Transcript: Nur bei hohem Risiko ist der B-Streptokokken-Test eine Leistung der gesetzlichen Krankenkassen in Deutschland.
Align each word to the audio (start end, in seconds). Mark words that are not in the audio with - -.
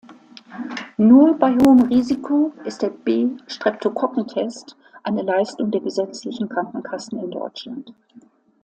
Nur 0.97 1.37
bei 1.37 1.51
hohem 1.51 1.83
Risiko 1.83 2.53
ist 2.65 2.81
der 2.81 2.89
B-Streptokokken-Test 2.89 4.75
eine 5.03 5.21
Leistung 5.21 5.69
der 5.69 5.81
gesetzlichen 5.81 6.49
Krankenkassen 6.49 7.19
in 7.19 7.29
Deutschland. 7.29 7.93